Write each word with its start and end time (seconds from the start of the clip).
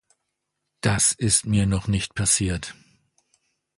Das 0.81 1.11
ist 1.11 1.45
mir 1.45 1.67
noch 1.67 1.87
nicht 1.87 2.15
passiert. 2.15 2.73